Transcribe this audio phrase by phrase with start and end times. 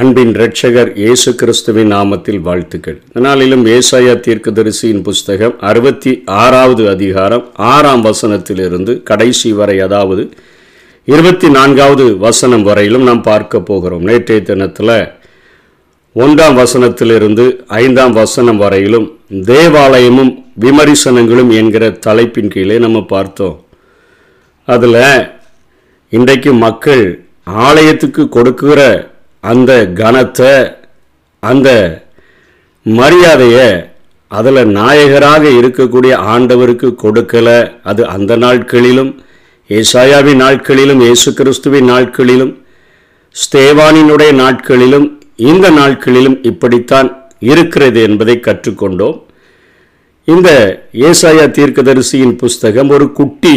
[0.00, 2.96] அன்பின் இரட்சகர் இயேசு கிறிஸ்துவின் நாமத்தில் வாழ்த்துக்கள்.
[3.24, 10.24] நாளிலும் ஏசாயா தீர்க்கதரிசியின் புஸ்தகம் அறுபத்தி ஆறாவது அதிகாரம் ஆறாம் வசனத்திலிருந்து கடைசி வரை அதாவது
[11.04, 14.04] இருபத்தி நான்காவது வசனம் வரையிலும் நாம் பார்க்க போகிறோம்.
[14.10, 14.94] நேற்றைய தினத்தில்
[16.16, 17.46] ஒன்றாம் வசனத்திலிருந்து
[17.82, 19.10] ஐந்தாம் வசனம் வரையிலும்
[19.50, 20.32] தேவாலயமும்
[20.66, 23.58] விமரிசனங்களும் என்கிற தலைப்பின் கீழே நம்ம பார்த்தோம்.
[24.64, 25.02] அதில்
[26.08, 27.06] இன்றைக்கு மக்கள்
[27.68, 28.80] ஆலயத்துக்கு கொடுக்கிற
[29.50, 30.52] அந்த கனத்தை
[31.42, 31.68] அந்த
[32.86, 33.68] மரியாதையை
[34.30, 37.58] அதில் நாயகராக இருக்கக்கூடிய ஆண்டவருக்கு கொடுக்கலை.
[37.90, 39.12] அது அந்த நாட்களிலும்
[39.70, 42.52] ஏசாயாவின் நாட்களிலும் இயேசு கிறிஸ்துவின் நாட்களிலும்
[43.34, 45.06] ஸ்தேவானினுடைய நாட்களிலும்
[45.50, 47.08] இந்த நாட்களிலும் இப்படித்தான்
[47.50, 49.18] இருக்கிறது என்பதை கற்றுக்கொண்டோம்.
[50.28, 50.50] இந்த
[51.08, 53.56] ஏசாயா தீர்க்கதரிசியின் புஸ்தகம் ஒரு குட்டி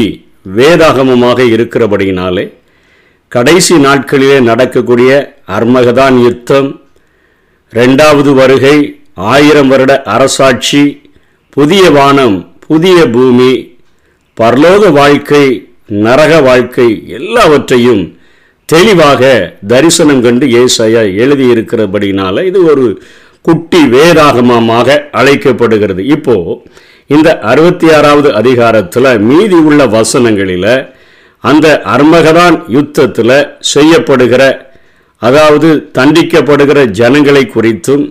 [0.58, 2.46] வேதாகமமாக இருக்கிறபடியினாலே
[3.32, 5.12] கடைசி நாட்களிலே நடக்கக்கூடிய
[5.48, 6.70] அர்மகதான் யுத்தம்
[7.74, 8.78] ரெண்டாவது வருகை
[9.14, 10.84] ஆயிரம் வருட அரசாட்சி
[11.50, 12.36] புதிய வானம்
[12.68, 13.52] புதிய பூமி
[14.38, 15.46] பரலோக வாழ்க்கை
[15.88, 18.04] நரக வாழ்க்கை எல்லாவற்றையும்
[18.66, 19.22] தெளிவாக
[19.68, 22.86] தரிசனம் கண்டு ஏசாயா எழுதியிருக்கிறபடினால இது ஒரு
[23.42, 26.06] குட்டி வேதாகமமாக அழைக்கப்படுகிறது.
[26.06, 26.36] இப்போ
[27.08, 30.74] இந்த அறுபத்தி ஆறாவது அதிகாரத்தில் மீதி உள்ள வசனங்களில்
[31.44, 33.38] அந்த அர்மகதான் யுத்தத்தில்
[33.72, 34.44] செய்யப்படுகிற
[35.22, 38.04] அதாவது தண்டிக்கப்படுகிற ஜனங்களை குறித்தும்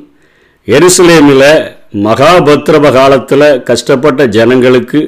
[0.68, 1.48] எருசலேமில்
[2.00, 5.00] மகாபத்ரப காலத்தில் கஷ்டப்பட்ட ஜனங்களுக்கு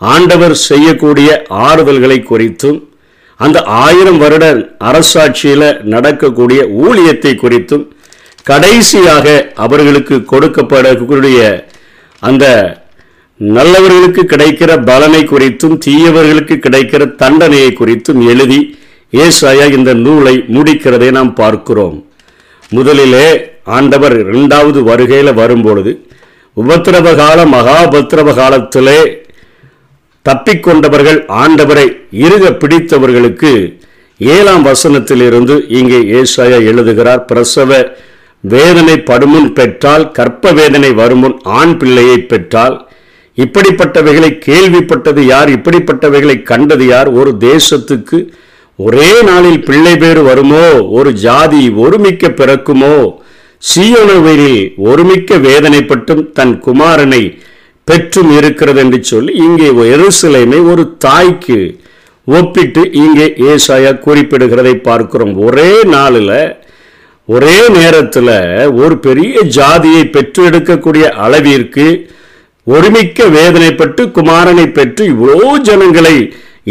[0.00, 1.28] ஆண்டவர் செய்யக்கூடிய
[1.66, 2.78] ஆறுதல்களை குறித்தும்
[3.40, 4.44] அந்த ஆயிரம் வருட
[4.82, 7.84] அரசாட்சியில் நடக்கக்கூடிய ஊழியத்தை குறித்தும்
[8.46, 11.38] கடைசியாக அவர்களுக்கு கொடுக்கப்படக்கூடிய
[12.22, 12.44] அந்த
[13.40, 18.76] நல்லவர்களுக்கு கிடைக்கிற பலனை குறித்தும் தீயவர்களுக்கு கிடைக்கிற தண்டனையை குறித்தும் எழுதி
[19.12, 22.04] ஏசாயா இந்த நூலை முடிக்கிறதை நாம் பார்க்கிறோம்.
[22.72, 25.92] முதலிலே ஆண்டவர் இரண்டாவது வருகையில் வரும்பொழுது
[26.56, 28.98] உபத்திரவ கால மகாபத்திரவ காலத்திலே
[30.24, 33.52] தப்பிக்கொண்டவர்கள் ஆண்டவரை இருக பிடித்தவர்களுக்கு
[34.18, 37.70] ஏழாம் வசனத்திலிருந்து இங்கே ஏசாயா எழுதுகிறார் பிரசவ
[38.40, 42.85] வேதனை படுமுன் பெற்றால் கற்ப வேதனை வருமுன் ஆண் பிள்ளையை பெற்றால்
[43.38, 45.48] இப்படிப்பட்டவைகளை கேள்விப்பட்டது யார்?
[45.48, 47.08] இப்படிப்பட்டவைகளை கண்டது யார்?
[47.10, 48.18] ஒரு தேசத்துக்கு
[48.76, 50.88] ஒரே நாளில் பிள்ளை பேர் வருமோ?
[50.90, 52.96] ஒரு ஜாதி ஒருமிக்க பிறக்குமோ?
[53.62, 57.22] சீயோனவரில் ஒருமிக்க வேதனைப்பட்டும் தன் குமாரனை
[57.84, 61.58] பெற்றும் இருக்கிறது என்று சொல்லி இங்கே எருசலேமை ஒரு தாய்க்கு
[62.24, 65.34] ஒப்பிட்டு இங்கே ஏசாயா குறிப்பிடுகிறதை பார்க்கிறோம்.
[65.38, 66.56] ஒரே நாளில்
[67.28, 68.34] ஒரே நேரத்தில்
[68.72, 71.86] ஒரு பெரிய ஜாதியை பெற்று எடுக்கக்கூடிய அளவிற்கு
[72.66, 76.16] ஒருமிக்க வேதனைப்பட்டு குமாரனை பெற்று இவ்வளோ ஜனங்களை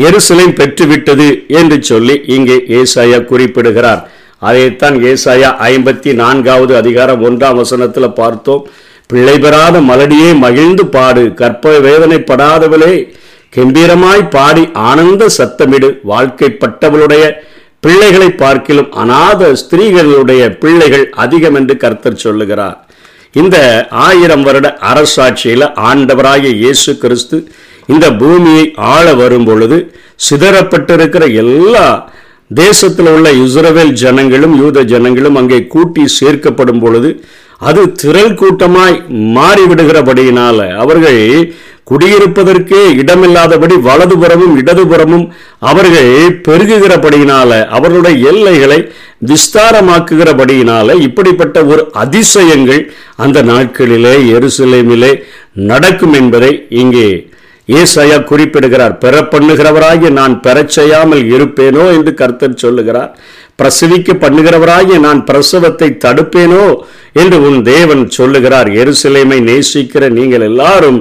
[0.06, 1.28] எருசலேம் பெற்றுவிட்டது
[1.60, 4.02] என்று சொல்லி இங்கே ஏசாயா குறிப்பிடுகிறார்.
[4.48, 8.66] அதைத்தான் ஏசாயா ஐம்பத்தி நான்காவது அதிகாரம் ஒன்றாம் வசனத்தில் பார்த்தோம்.
[9.08, 12.94] பிள்ளை பெறாத மலடியே மகிழ்ந்து பாடு கற்ப வேதனைப்படாதவளே
[13.54, 17.26] கம்பீரமாய் பாடி ஆனந்த சத்தமிடு வாழ்க்கைப்பட்டவளுடைய
[17.80, 22.78] பிள்ளைகளை பார்க்கிலும் அநாத ஸ்திரீகளுடைய பிள்ளைகள் அதிகம் என்று கர்த்தர் சொல்லுகிறார்.
[23.36, 23.58] இந்த
[24.06, 27.38] ஆயிரம் வருட அரசாட்சியில் ஆண்டவராகிய இயேசு கிறிஸ்து
[27.90, 29.78] இந்த பூமியை ஆள வரும் பொழுது
[30.20, 31.88] சிதறப்பட்டிருக்கிற எல்லா
[32.52, 37.10] தேசத்தில் உள்ள இஸ்ரவேல் ஜனங்களும் யூத ஜனங்களும் அங்கே கூட்டி சேர்க்கப்படும் பொழுது
[37.60, 45.26] அது திரள் கூட்டமாய் மாறிவிடுகிறபடியினால அவர்கள் குடியிருப்பதற்கே இடமில்லாதபடி வலதுபுறமும் இடதுபுறமும்
[45.60, 48.90] அவர்கள் பெருகுகிறபடியினால அவர்களுடைய எல்லைகளை
[49.28, 55.22] விஸ்தாரமாக்குகிறபடியினால இப்படிப்பட்ட ஒரு அதிசயங்கள் அந்த நாட்களிலே எருசலேமிலே
[55.54, 57.30] நடக்கும் என்பதை இங்கே
[57.68, 58.98] ஏசாயா குறிப்பிடுகிறார்.
[58.98, 63.20] பெற பண்ணுகிறவராகி நான் பெறச் செய்யாமல் இருப்பேனோ என்று கர்த்தர் சொல்லுகிறார்.
[63.60, 66.66] பிரசவிக்க பண்ணுகிறவராகிய நான் பிரசவத்தை தடுப்பேனோ
[67.22, 68.70] என்று உன் தேவன் சொல்லுகிறார்.
[68.82, 71.00] எருசலேமை நேசிக்கிற நீங்கள் எல்லாரும்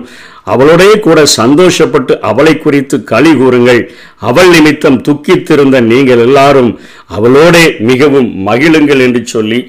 [0.52, 3.80] அவளோடே கூட சந்தோஷப்பட்டு அவளை குறித்து களி கூறுங்கள்.
[4.28, 6.70] அவள் நிமித்தம் துக்கித்திருந்த நீங்கள் எல்லாரும்
[7.16, 9.60] அவளோடே மிகவும் மகிழுங்கள் என்று சொல்லி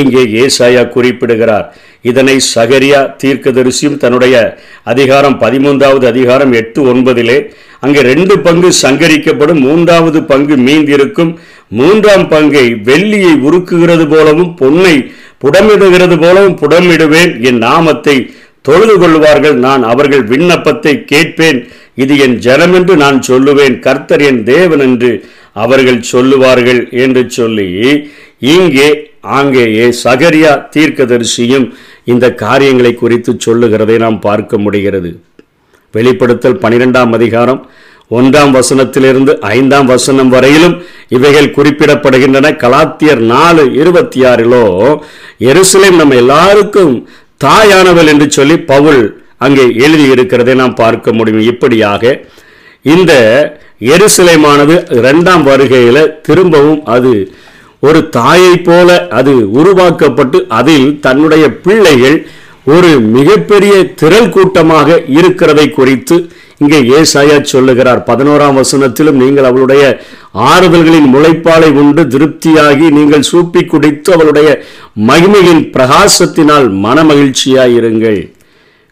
[0.00, 1.66] இங்கே ஏசாயா குறிப்பிடுகிறார்.
[2.10, 4.36] இதனை சகரியா தீர்க்கதரிசியும் தன்னுடைய
[4.92, 7.38] அதிகாரம் பதிமூன்றாவது அதிகாரம் எட்டு ஒன்பதிலே
[7.86, 11.32] அங்கே ரெண்டு பங்கு சங்கரிக்கப்படும் மூன்றாவது பங்கு மீந்திருக்கும்.
[11.78, 14.96] மூன்றாம் பங்கை வெள்ளியை உருக்குகிறது போலவும் பொன்னை
[15.42, 17.32] புடமிடுகிறது போலவும் புடமிடுவேன்.
[17.48, 18.16] என் நாமத்தை
[18.68, 19.56] தொழுது கொள்வார்கள்.
[19.66, 21.60] நான் அவர்கள் விண்ணப்பத்தை கேட்பேன்.
[22.02, 23.76] இது என் ஜனம் என்று நான் சொல்லுவேன்.
[23.86, 25.12] கர்த்தர் என் தேவன் என்று
[25.64, 27.68] அவர்கள் சொல்லுவார்கள் என்று சொல்லி
[28.54, 28.88] இங்கே
[29.38, 31.66] ஆங்கேயே சகரியா தீர்க்கதரிசியும்
[32.12, 35.10] இந்த காரியங்களை குறித்து சொல்லுகிறதை நாம் பார்க்க முடிகிறது.
[35.94, 37.60] வெளிப்படுத்தல் பனிரெண்டாம் அதிகாரம்
[38.10, 40.76] ஒன்றாம் வசனத்திலிருந்து ஐந்தாம் வசனம் வரையிலும்
[41.16, 42.46] இவைகள் குறிப்பிடப்படுகின்றன.
[42.62, 44.64] கலாத்தியர் நாலு இருபத்தி ஆறிலோ
[45.50, 46.94] எருசலேம் நம்ம எல்லாருக்கும்
[47.44, 49.02] தாயானவள் என்று சொல்லி பவுல்
[49.38, 51.46] அங்கே எழுதி இருக்கிறதை நாம் பார்க்க முடியும்.
[51.52, 52.02] இப்படியாக
[52.94, 53.12] இந்த
[53.92, 57.12] எருசலேமானது இரண்டாம் வருகையில் திரும்பவும் அது
[57.88, 62.16] ஒரு தாயை போல அது உருவாக்கப்பட்டு அதில் தன்னுடைய பிள்ளைகள்
[62.66, 68.04] ஒரு மிகப்பெரிய திரள் கூட்டமாக இருக்கிறதை குறித்து இங்கே ஏசாயா சொல்லுகிறார்.
[68.06, 70.00] பதினோராம் வசனத்திலும் நீங்கள் அவளுடைய
[70.34, 74.62] ஆறுதல்களின் முளைப்பாலை உண்டு திருப்தியாகி நீங்கள் சூப்பி குடித்து அவளுடைய
[75.06, 78.20] மகிமையின் பிரகாசத்தினால் மனமகிழ்ச்சியாயிருங்கள்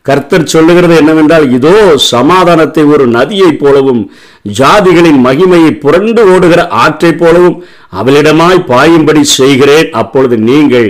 [0.02, 4.10] கர்த்தர் சொல்லுகிறது என்னவென்றால் இதோ சமாதானத்தை ஒரு நதியைப் போலவும்
[4.58, 9.88] ஜாதிகளின் மகிமையை புரண்டு ஓடுகிற ஆற்றைப் போலவும் அவளிடமாய் பாயும்படி செய்கிறேன்.
[9.92, 10.88] அப்பொழுது நீங்கள்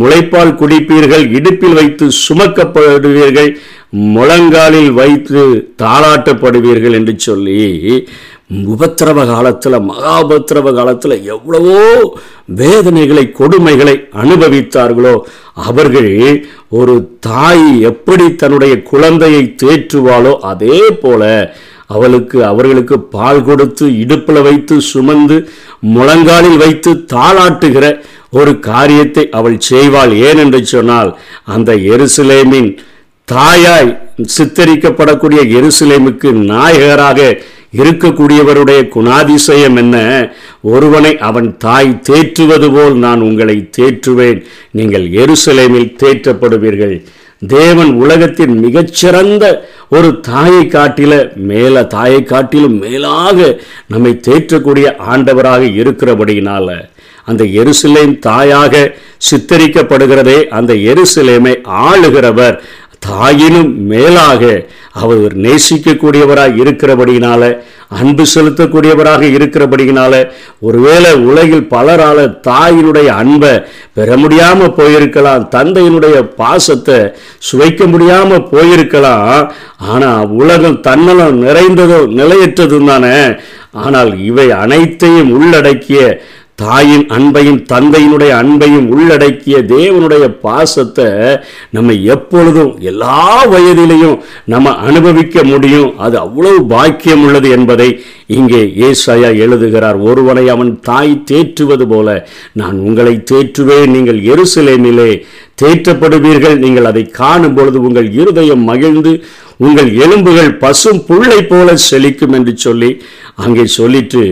[0.00, 3.50] முளைப்பால் குடிப்பீர்கள் இடுப்பில் வைத்து சுமக்கப்படுவீர்கள்
[4.14, 5.40] முழங்காலில் வைத்து
[5.82, 7.62] தாளாட்டப்படுவீர்கள் என்று சொல்லி
[8.72, 11.82] உபத்திரவ காலத்தில் மகாபத்திரவ காலத்தில் எவ்வளவோ
[12.60, 15.14] வேதனைகளை கொடுமைகளை அனுபவித்தார்களோ
[15.64, 16.12] அவர்கள்
[16.78, 21.22] ஒரு தாய் எப்படி தன்னுடைய குழந்தையை தேற்றுவாளோ அதே போல
[21.94, 25.36] அவளுக்கு அவர்களுக்கு பால் கொடுத்து இடுப்பில் வைத்து சுமந்து
[25.94, 27.86] முழங்காலில் வைத்து தாளாட்டுகிற
[28.38, 30.12] ஒரு காரியத்தை அவள் செய்வாள்.
[30.28, 31.10] ஏன் என்று சொன்னால்
[31.54, 32.70] அந்த எருசலேமின்
[33.28, 33.90] தாயாய்
[34.36, 37.18] சித்தரிக்கப்படக்கூடிய எருசலேமுக்கு நாயகராக
[37.80, 39.96] இருக்கக்கூடியவருடைய குணாதிசயம் என்ன?
[40.72, 44.40] ஒருவனை அவன் தாய் தேற்றுவது போல் நான் உங்களை தேற்றுவேன்.
[44.78, 46.96] நீங்கள் எருசலேமில் தேற்றப்படுவீர்கள்.
[47.42, 49.44] தேவன் உலகத்தின் மிகச்சிறந்த
[49.88, 53.38] ஒரு தாயை காட்டில மேல தாயை காட்டிலும் மேலாக
[53.86, 56.68] நம்மை தேற்றக்கூடிய ஆண்டவராக இருக்கிறபடியினால
[57.24, 58.74] அந்த எருசலேம் தாயாக
[59.30, 62.56] சித்தரிக்கப்படுகிறதே அந்த எருசலேமை ஆளுகிறவர்
[63.02, 64.42] தாயினும் மேலாக
[65.00, 67.42] அவர் நேசிக்கக்கூடியவராக இருக்கிறபடியினால
[67.90, 70.14] அன்பு செலுத்தக்கூடியவராக இருக்கிறபடியினால
[70.60, 73.52] ஒருவேளை உலகில் பலரால தாயினுடைய அன்பை
[73.92, 76.98] பெற முடியாமல் போயிருக்கலாம் தந்தையினுடைய பாசத்தை
[77.40, 79.40] சுவைக்க முடியாமல் போயிருக்கலாம்
[79.88, 83.16] ஆனால் உலகம் தன்னலம் நிறைந்ததோ நிலையற்றதும் தானே.
[83.80, 85.98] ஆனால் இவை அனைத்தையும் உள்ளடக்கிய
[86.62, 91.08] தாயின் அன்பையும் தந்தையினுடைய அன்பையும் உள்ளடக்கிய தேவனுடைய பாசத்தை
[91.76, 93.18] நம்ம எப்பொழுதும் எல்லா
[93.52, 94.16] வயதிலையும்
[94.52, 95.90] நம்ம அனுபவிக்க முடியும்.
[96.06, 97.88] அது அவ்வளவு பாக்கியம் உள்ளது என்பதை
[98.38, 99.98] இங்கே ஏசாயா எழுதுகிறார்.
[100.10, 102.08] ஒருவனை அவன் தாய் தேற்றுவது போல
[102.60, 103.94] நான் உங்களை தேற்றுவேன்.
[103.96, 105.10] நீங்கள் எருசலேமிலே
[105.62, 106.58] தேற்றப்படுவீர்கள்.
[106.64, 109.14] நீங்கள் அதை காணும் பொழுது உங்கள் இருதயம் மகிழ்ந்து
[109.60, 113.02] உங்கள் எலும்புகள் பசும் புள்ளை போல செழிக்கும் என்று சொல்லி
[113.34, 114.22] அங்கே சொல்லிட்டு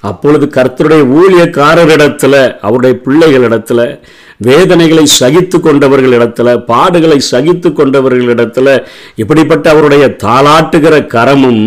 [0.00, 3.98] அப்பொழுது கர்த்தருடைய ஊழியக்காரரிடத்துல அவருடைய பிள்ளைகளிடத்துல
[4.36, 8.84] வேதனைகளை சகித்து கொண்டவர்களிடத்துல பாடுகளை சகித்து கொண்டவர்களிடத்துல
[9.14, 11.62] இப்படிப்பட்ட அவருடைய தாளாட்டுகிற கரமும்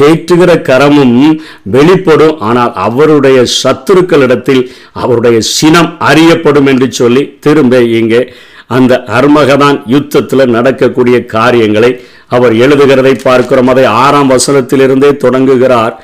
[0.00, 1.14] தேற்றுகிற கரமும்
[1.62, 2.40] வெளிப்படும்.
[2.40, 4.62] ஆனால் அவருடைய சத்துருக்களிடத்தில்
[4.92, 8.32] அவருடைய சினம் அறியப்படும் என்று சொல்லி திரும்ப இங்கே
[8.66, 11.90] அந்த அர்மகதான் யுத்தத்தில் நடக்கக்கூடிய காரியங்களை
[12.36, 13.70] அவர் எழுதுகிறதை பார்க்கிறோம்.
[13.72, 15.94] அதை ஆறாம் வசனத்திலிருந்தே தொடங்குகிறார்.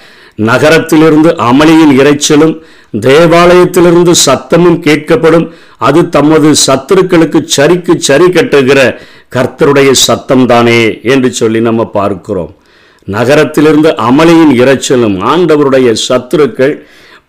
[0.48, 2.54] நகரத்திலிருந்து அமளியின் இறைச்சலும்
[3.06, 5.46] தேவாலயத்திலிருந்து சத்தமும் கேட்கப்படும்.
[5.88, 8.80] அது தமது சத்துருக்களுக்கு சரிக்கு சரி கட்டுகிற
[9.36, 10.80] கர்த்தருடைய சத்தம் தானே
[11.12, 12.52] என்று சொல்லி நம்ம பார்க்கிறோம்.
[13.06, 16.74] நகரத்திலிருந்து அமளியின் இறைச்சலும் ஆண்டவருடைய சத்துருக்கள்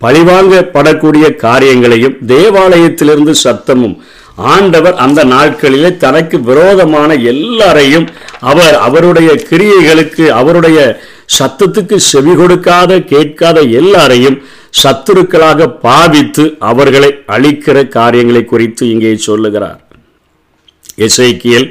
[0.03, 3.95] பழிவாங்கப்படக்கூடிய காரியங்களையும் தேவாலயத்திலிருந்து சத்தமும்
[4.53, 8.07] ஆண்டவர் அந்த நாட்களிலே தனக்கு விரோதமான எல்லாரையும்
[8.45, 10.79] அவர் அவருடைய கிரியைகளுக்கு அவருடைய
[11.37, 14.37] சத்தத்துக்கு செவி கொடுக்காத கேட்காத எல்லாரையும்
[14.81, 19.79] சத்துருக்களாக பாவித்து அவர்களை அழிக்கிற காரியங்களை குறித்து இங்கே சொல்லுகிறார்.
[20.97, 21.67] இசைக்கியல்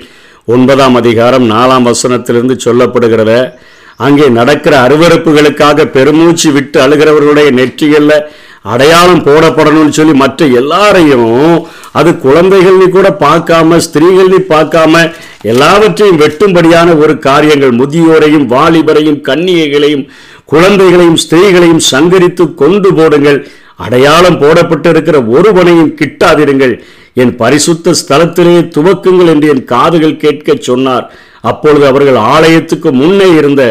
[0.48, 3.34] ஒன்பதாம் அதிகாரம் நாலாம் வசனத்திலிருந்து சொல்லப்படுகிறத
[3.98, 8.18] அங்கே நடக்கிற அருவறுப்புகளுக்காக பெருமூச்சு விட்டு அழுகிறவர்களுடைய நெற்றிகளில்
[8.72, 11.32] அடையாளம் போடப்படணும்னு சொல்லி மற்ற எல்லாரையும்
[11.98, 15.02] அது குழந்தைகள்னு கூட பார்க்காம ஸ்திரீகள்னு பார்க்காம
[15.52, 20.04] எல்லாவற்றையும் வெட்டும்படியான ஒரு காரியங்கள் முதியோரையும் வாலிபரையும் கன்னிகைகளையும்
[20.52, 23.38] குழந்தைகளையும் ஸ்திரீகளையும் சங்கரித்து கொண்டு போடுங்கள்.
[23.84, 26.74] அடையாளம் போடப்பட்டிருக்கிற ஒருவனையும் கிட்டாதிருங்கள்.
[27.22, 31.06] என் பரிசுத்த ஸ்தலத்திலே துவக்குங்கள் என்று என் காதுகள் கேட்க சொன்னார்.
[31.50, 33.62] அப்பொழுது அவர்கள் ஆலயத்துக்கு முன்னே இருந்த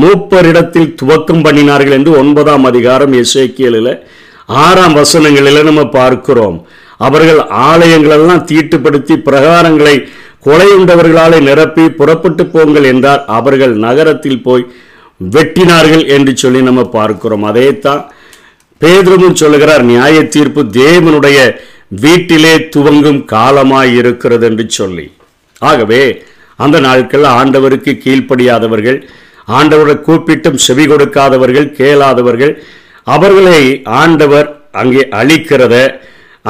[0.00, 3.92] மூப்பரிடத்தில் துவக்கம் பண்ணினார்கள் என்று ஒன்பதாம் அதிகாரம் எஸ்ஐக்கியலில்
[4.48, 6.58] ஆறாம் வசனங்களில் நம்ம பார்க்கிறோம்.
[6.96, 9.96] அவர்கள் ஆலயங்களெல்லாம் தீட்டுப்படுத்தி பிரகாரங்களை
[10.46, 13.22] கொலையுண்டவர்களாலே நிரப்பி புறப்பட்டு போங்கள் என்றார்.
[13.38, 14.64] அவர்கள் நகரத்தில் போய்
[15.34, 17.42] வெட்டினார்கள் என்று சொல்லி நம்ம பார்க்கிறோம்.
[17.42, 18.02] அதே தான்
[18.80, 21.38] பேதுருவும் சொல்லுகிறார் நியாய தீர்ப்பு தேவனுடைய
[21.88, 25.06] வீட்டிலே துவங்கும் காலமாய் இருக்கிறது என்று சொல்லி.
[25.58, 26.02] ஆகவே
[26.64, 28.98] அந்த நாட்கள் ஆண்டவருக்கு கீழ்ப்படியாதவர்கள்
[29.48, 32.52] ஆண்டவரை கூப்பிட்டும் செவி கொடுக்காதவர்கள் கேளாதவர்கள்
[33.06, 33.60] அவர்களை
[34.02, 34.48] ஆண்டவர்
[34.80, 35.74] அங்கே அழிக்கிறத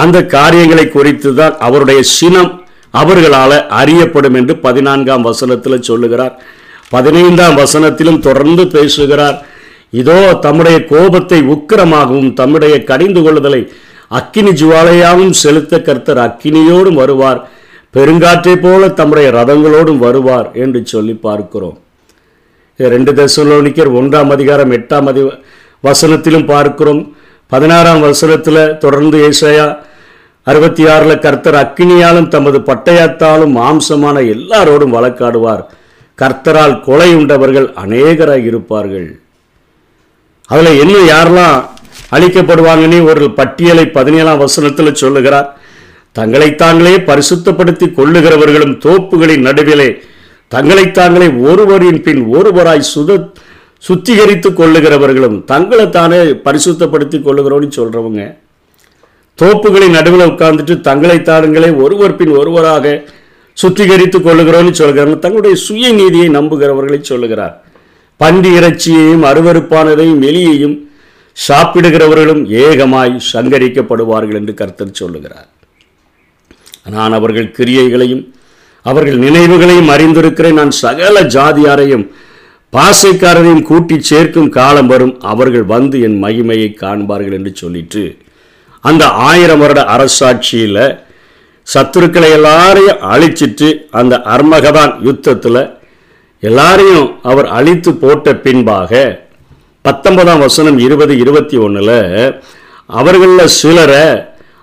[0.02, 2.52] அந்த காரியங்களை குறித்து தான் அவருடைய சினம்
[3.00, 6.34] அவர்களால் அறியப்படும் என்று பதினான்காம் வசனத்தில் சொல்லுகிறார்.
[6.94, 9.36] பதினைந்தாம் வசனத்திலும் தொடர்ந்து பேசுகிறார்.
[10.00, 13.60] இதோ தம்முடைய கோபத்தை உக்கிரமாகவும் தம்முடைய கடிந்து கொள்ளுதலை
[14.18, 17.40] அக்கினி ஜுவாலையாகவும் செலுத்த கர்த்தர் அக்கினியோடும் வருவார்.
[17.94, 21.76] பெருங்காற்றைப் போல தம்முடைய ரதங்களோடும் வருவார் என்று சொல்லி பார்க்கிறோம்.
[22.80, 25.22] ரெண்டு தெசலோனிக்கர் ஒன்றாம் அதிகாரம் எட்டாம் அதி
[25.82, 27.16] வசனத்திலும் பார்க்கிறோம்.
[27.46, 29.66] பதினாறாம் வசனத்தில் தொடர்ந்து ஏசாயா
[30.42, 35.62] அறுபத்தி ஆறில் கர்த்தர் அக்கினியாலும் தமது பட்டயத்தாலும் மாம்சமான எல்லாரோடும் வழக்காடுவார்.
[36.22, 39.20] கர்த்தரால் கொலை உண்டவர்கள் அநேகராக இருப்பார்கள்.
[40.48, 41.56] அதில் இன்னும் யாரெல்லாம்
[42.12, 45.48] அழிக்கப்படுவாங்கன்னு ஒரு பட்டியலை பதினேழாம் வசனத்தில் சொல்லுகிறார்.
[46.12, 50.02] தங்களை தாங்களே பரிசுத்தப்படுத்தி கொள்ளுகிறவர்களும் தோப்புகளின் நடுவிலே
[50.48, 53.30] தங்களை தாங்களே ஒருவரின் பின் ஒருவராய் சுத
[53.82, 58.36] சுத்திகரித்து கொள்ளுகிறவர்களும் தங்களை தானே பரிசுத்தப்படுத்தி கொள்ளுகிறோன்னு சொல்றவங்க
[59.40, 63.04] தோப்புகளின் நடுவில் உட்கார்ந்துட்டு தங்களை தாங்களே ஒருவர் பின் ஒருவராக
[63.62, 67.54] சுத்திகரித்து கொள்ளுகிறோன்னு சொல்கிறாங்க தங்களுடைய சுய நீதியை நம்புகிறவர்களை சொல்லுகிறார்.
[68.16, 70.76] பன்றி இறைச்சியையும் அருவருப்பானதையும் வெளியையும்
[71.48, 75.48] சாப்பிடுகிறவர்களும் ஏகமாய் சங்கரிக்கப்படுவார்கள் என்று கர்த்தர் சொல்லுகிறார்.
[76.90, 78.24] நான் அவர்கள் கிரியைகளையும்
[78.82, 80.58] அவர்கள் நினைவுகளையும் அறிந்திருக்கிறேன்.
[80.60, 82.06] நான் சகல ஜாதியாரையும்
[82.72, 88.02] பாசைக்காரரையும் கூட்டி சேர்க்கும் காலம் வரும் அவர்கள் வந்து என் மகிமையை காண்பார்கள் என்று சொல்லிட்டு
[88.84, 90.82] அந்த ஆயிரம் வருட அரசாட்சியில்
[91.66, 95.62] சத்துருக்களை எல்லாரையும் அழிச்சிட்டு அந்த அர்மகதான் யுத்தத்தில்
[96.42, 98.92] எல்லாரையும் அவர் அழித்து போட்ட பின்பாக
[99.84, 101.98] பத்தொன்பதாம் வசனம் இருபது இருபத்தி ஒன்றில்
[102.92, 104.04] அவர்களில் சிலரை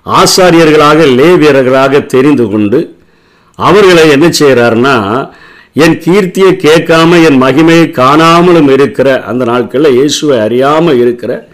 [0.06, 2.80] ஆசாரியர்களாக லேவியர்களாக தெரிந்து கொண்டு
[3.60, 4.96] அவர்களை என்ன செய்கிறாருன்னா
[5.76, 11.48] என் கீர்த்தியை கேட்காம என் மகிமையை காணாமலும் இருக்கிற அந்த நாட்களில் இயேசுவை அறியாமல் இருக்கிற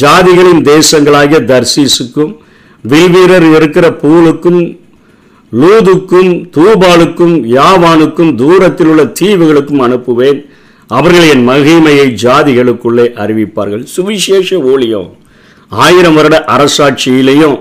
[0.00, 2.32] ஜாதிகளின் தேசங்களாகிய தர்சீஸுக்கும்
[2.88, 4.80] வில்வீரர் இருக்கிற பூலுக்கும்
[5.52, 10.46] லூதுக்கும் தூபாலுக்கும் யாவானுக்கும் தூரத்தில் உள்ள தீவுகளுக்கும் அனுப்புவேன்.
[10.86, 13.82] அவர்கள் என் மகிமையை ஜாதிகளுக்குள்ளே அறிவிப்பார்கள்.
[13.82, 15.10] சுவிசேஷ ஊழியம்.
[15.68, 17.58] ஆயிரம் வருட அரசாட்சியிலேயும்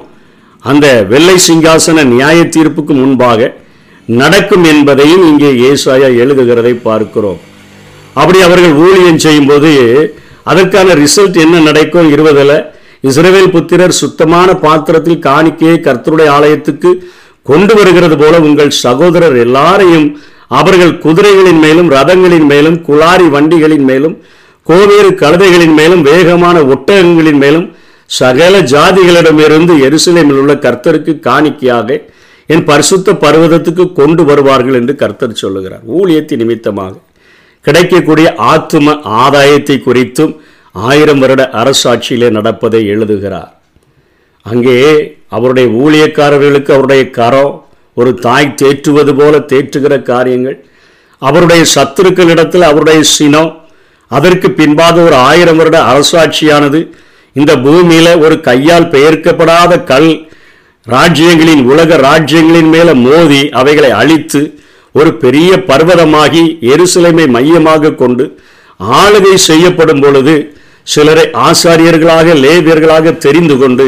[0.59, 3.59] அந்த வெள்ளை சிங்காசன நியாய தீர்ப்புக்கு முன்பாக
[4.07, 7.39] நடக்கும் என்பதையும் இங்கே ஏசாயா எழுதுகிறதை பார்க்கிறோம்.
[8.15, 9.71] அப்படி அவர்கள் ஊழியம் செய்யும்போது
[10.43, 12.11] அதற்கான ரிசல்ட் என்ன நடக்கும்?
[12.11, 12.55] இருபதில்
[13.03, 16.89] இஸ்ரவேல் புத்திரர் சுத்தமான பாத்திரத்தில் காணிக்கையை கர்த்தருடைய ஆலயத்துக்கு
[17.45, 20.07] கொண்டு வருகிறது போல உங்கள் சகோதரர் எல்லாரையும்
[20.47, 24.15] அவர்கள் குதிரைகளின் மேலும் ரதங்களின் மேலும் குளாரி வண்டிகளின் மேலும்
[24.67, 27.67] கோவேறு கழுதைகளின் மேலும் வேகமான ஒட்டகங்களின் மேலும்
[28.09, 31.99] சகல ஜாதிகளிடமிருந்து எருசலேமில் உள்ள கர்த்தருக்கு காணிக்கையாக
[32.51, 35.83] என் பரிசுத்த பர்வதத்துக்கு கொண்டு வருவார்கள் என்று கர்த்தர் சொல்லுகிறார்.
[35.97, 36.93] ஊழியத்தின் நிமித்தமாக
[37.65, 40.33] கிடைக்கக்கூடிய ஆத்தும ஆதாயத்தை குறித்தும்
[40.75, 43.51] ஆயிரம் வருட அரசாட்சியிலே நடப்பதை எழுதுகிறார்.
[44.45, 44.77] அங்கே
[45.37, 47.53] அவருடைய ஊழியக்காரர்களுக்கு அவருடைய கரம்
[47.97, 50.57] ஒரு தாய் தேற்றுவது போல தேற்றுகிற காரியங்கள்
[51.21, 53.51] அவருடைய சத்துருக்களிடத்தில் அவருடைய சினம்
[54.11, 56.79] அதற்கு பின்பாக ஒரு ஆயிரம் வருட அரசாட்சியானது
[57.35, 60.11] இந்த பூமியில ஒரு கையால் பெயர்க்கப்படாத கல்
[60.87, 64.41] ராஜ்யங்களின் உலக ராஜ்யங்களின் மேல மோதி அவைகளை அழித்து
[64.95, 68.25] ஒரு பெரிய பர்வதமாகி எருசலேமை மையமாக கொண்டு
[68.79, 70.35] ஆளுகை செய்யப்படும் பொழுது
[70.87, 73.85] சிலரை ஆசாரியர்களாக லேவியர்களாக தெரிந்து கொண்டு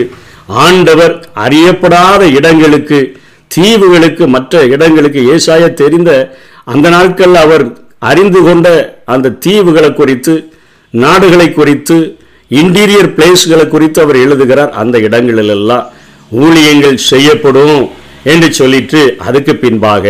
[0.65, 2.99] ஆண்டவர் அறியப்படாத இடங்களுக்கு
[3.51, 6.11] தீவுகளுக்கு மற்ற இடங்களுக்கு ஏசாய தெரிந்த
[6.63, 7.65] அந்த நாட்கள் அவர்
[7.99, 8.67] அறிந்து கொண்ட
[9.05, 10.33] அந்த தீவுகளை குறித்து
[10.93, 11.97] நாடுகளை குறித்து
[12.51, 15.85] இன்டீரியர் பிளேஸ்களை குறித்து அவர் எழுதுகிறார் அந்த இடங்களிலெல்லாம்.
[16.37, 17.79] ஊழியங்கள் செய்யப்படும்
[18.25, 20.05] என்று சொல்லிட்டு அதுக்கு பின்பாக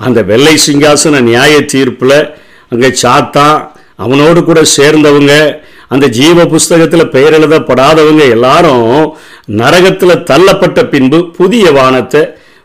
[0.00, 2.18] அந்த வெள்ளை சிங்காசன நியாய தீர்ப்பில்
[2.72, 3.58] அங்கே சாத்தான்
[3.98, 5.34] அவனோடு கூட சேர்ந்தவங்க
[5.90, 8.88] அந்த ஜீவ புஸ்தகத்தில் பெயர் எழுதப்படாதவங்க எல்லாரும்
[9.56, 12.22] நரகத்தில் தள்ளப்பட்ட பின்பு புதிய வானத்தை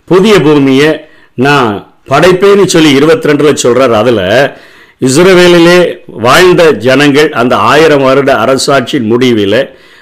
[0.07, 0.89] புதிய பூமியை
[1.37, 1.71] நான்
[2.07, 4.23] படைப்பேன்னு சொல்லி இருபத்தி ரெண்டில் சொல்கிறார் அதில்
[5.01, 5.77] இஸ்ரவேலிலே
[6.25, 9.59] வாழ்ந்த ஜனங்கள் அந்த ஆயிரம் வருட அரசாட்சியின் முடிவில்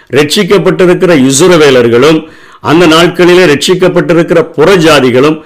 [0.10, 2.20] ரட்சிக்கப்பட்டிருக்கிற இசுரவேலர்களும்
[2.64, 5.38] அந்த நாட்களிலே ரட்சிக்கப்பட்டிருக்கிற புறஜாதிகளும்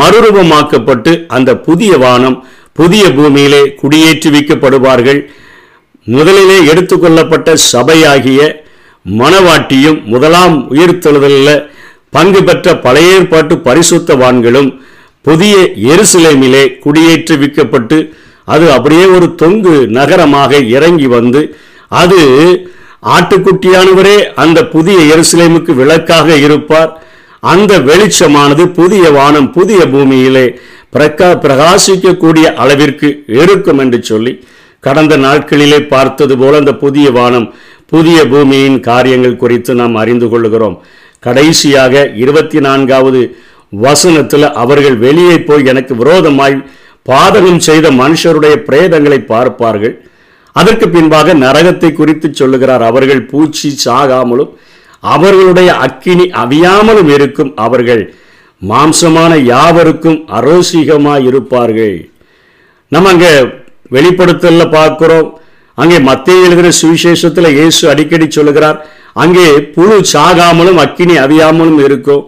[0.00, 2.36] மறுரூபமாக்கப்பட்டு அந்த புதிய வானம்
[2.72, 5.20] புதிய பூமியிலே குடியேற்றி வைக்கப்படுவார்கள்.
[6.06, 8.40] முதலிலே எடுத்துக்கொள்ளப்பட்ட சபையாகிய
[9.06, 11.64] மணவாட்டியும் முதலாம் உயிர்த்தெழுதலில்
[12.10, 14.70] பங்கு பெற்ற பழைய ஏற்பாட்டு பரிசுத்தவான்களும்
[15.22, 15.54] புதிய
[15.92, 17.98] எருசலேமிலே குடியேற்றுவிக்கப்பட்டு
[18.44, 21.40] அது அப்படியே ஒரு தொங்கு நகரமாக இறங்கி வந்து
[22.02, 22.20] அது
[23.02, 26.90] ஆட்டுக்குட்டியானவரே அந்த புதிய எருசலேமுக்கு விளக்காக இருப்பார்.
[27.52, 30.46] அந்த வெளிச்சமானது புதிய வானம் புதிய பூமியிலே
[30.94, 33.08] பிரகா பிரகாசிக்கக்கூடிய அளவிற்கு
[33.40, 34.32] இருக்கும் என்று சொல்லி
[34.80, 37.54] கடந்த நாட்களிலே பார்த்தது போல அந்த புதிய வானம்
[37.92, 40.76] புதிய பூமியின் காரியங்கள் குறித்து நாம் அறிந்து கொள்கிறோம்
[41.20, 43.20] கடைசியாக இருபத்தி நான்காவது
[43.84, 46.56] வசனத்தில் அவர்கள் வெளியே போய் எனக்கு விரோதமாய்
[47.06, 49.94] பாதகம் செய்த மனுஷருடைய பிரேதங்களை பார்ப்பார்கள்.
[50.60, 54.52] அதற்கு பின்பாக நரகத்தை குறித்து சொல்லுகிறார் அவர்கள் பூச்சி சாகாமலும்
[55.14, 58.02] அவர்களுடைய அக்கினி அவியாமலும் இருக்கும் அவர்கள்.
[58.62, 61.96] மாம்சமான யாவருக்கும் அரோசிகமாக இருப்பார்கள்
[62.92, 63.32] நம்ம அங்கே
[63.94, 65.28] வெளிப்படுத்தல பார்க்கிறோம்.
[65.78, 68.78] அங்கே மத்திய எழுதுகிற சுவிசேஷத்தில் இயேசு அடிக்கடி சொல்லுகிறார்
[69.22, 72.22] அங்கே புழு சாகாமலும் அக்கினி அவியாமலும் இருக்கும்.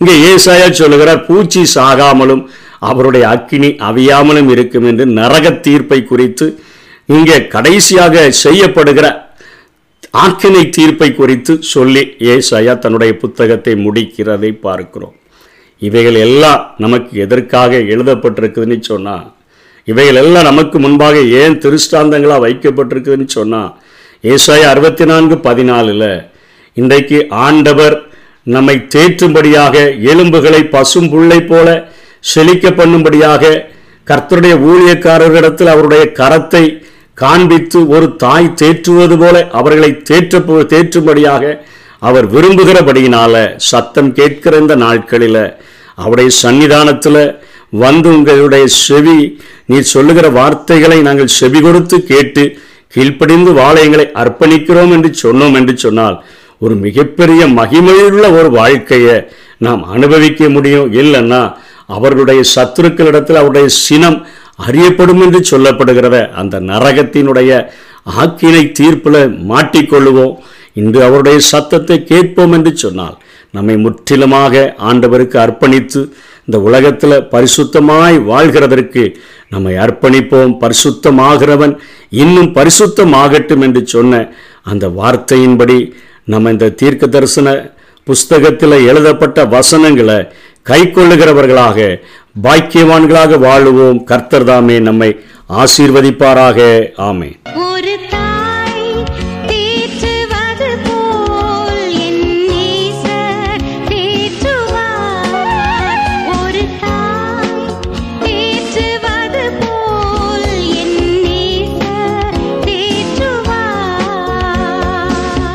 [0.00, 2.42] இங்கே ஏசாயா சொல்லுகிறார் பூச்சி சாகாமலும்
[2.90, 6.46] அவருடைய அக்கினி அவியாமலும் இருக்கும் என்று நரக தீர்ப்பை குறித்து
[7.08, 9.06] இங்கே கடைசியாக செய்யப்படுகிற
[10.14, 15.14] ஆக்கினை தீர்ப்பை குறித்து சொல்லி ஏசாயா தன்னுடைய புத்தகத்தை முடிக்கிறதை பார்க்கிறோம்.
[15.82, 19.24] இவைகள் எல்லாம் நமக்கு எதற்காக எழுதப்பட்டிருக்குதுன்னு சொன்னால்
[19.88, 23.70] இவைகள் எல்லாம் நமக்கு முன்பாக ஏன் திருஷ்டாந்தங்களாக வைக்கப்பட்டிருக்குதுன்னு சொன்னால்
[24.24, 26.08] ஏசாயா அறுபத்தி நான்கு பதினாலில்
[26.76, 27.96] இன்றைக்கு ஆண்டவர்
[28.46, 31.68] நம்மை தேற்றும்படியாக எலும்புகளை பசும் புள்ளை போல
[32.24, 33.60] செழிக்க பண்ணும்படியாக
[34.06, 36.64] கர்த்தருடைய ஊழியக்காரர்களிடத்தில் அவருடைய கரத்தை
[37.14, 41.60] காண்பித்து ஒரு தாய் தேற்றுவது போல அவர்களை தேற்ற தேற்றும்படியாக
[41.98, 45.58] அவர் விரும்புகிறபடியினால சத்தம் கேட்கிற இந்த நாட்களில்
[45.94, 47.38] அவருடைய சன்னிதானத்தில்
[47.70, 55.54] வந்து உங்களுடைய செவி நீ சொல்லுகிற வார்த்தைகளை நாங்கள் செவி கொடுத்து கேட்டு கீழ்ப்படிந்து வாழையங்களை அர்ப்பணிக்கிறோம் என்று சொன்னோம்
[55.54, 56.24] என்று சொன்னால்
[56.58, 59.28] ஒரு மிகப்பெரிய மகிமையுள்ள ஒரு வாழ்க்கையை
[59.58, 60.92] நாம் அனுபவிக்க முடியும்.
[60.92, 61.54] இல்லைன்னா
[61.86, 64.26] அவர்களுடைய சத்துருக்களிடத்தில் அவருடைய சினம்
[64.58, 67.50] அறியப்படும் என்று சொல்லப்படுகிறத அந்த நரகத்தினுடைய
[68.20, 69.20] ஆக்கினை தீர்ப்பில்
[69.50, 70.34] மாட்டிக்கொள்ளுவோம்.
[70.80, 73.16] இன்று அவருடைய சத்தத்தை கேட்போம் என்று சொன்னால்
[73.50, 76.00] நம்மை முற்றிலுமாக ஆண்டவருக்கு அர்ப்பணித்து
[76.46, 79.02] இந்த உலகத்தில் பரிசுத்தமாய் வாழ்கிறதற்கு
[79.52, 80.52] நம்மை அர்ப்பணிப்போம்.
[80.62, 81.74] பரிசுத்தமாகிறவன்
[82.22, 84.22] இன்னும் பரிசுத்தமாகட்டும் என்று சொன்ன
[84.72, 85.78] அந்த வார்த்தையின்படி
[86.32, 87.48] நம்ம இந்த தீர்க்க தரிசன
[88.06, 90.18] புஸ்தகத்தில் எழுதப்பட்ட வசனங்களை
[90.62, 91.78] கை கொள்ளுகிறவர்களாக
[92.42, 94.04] பாக்கியவான்களாக வாழுவோம்.
[94.04, 96.86] கர்த்தர் தாமே நம்மை ஆசீர்வதிப்பாராக.
[96.98, 97.98] ஆமே ஒரு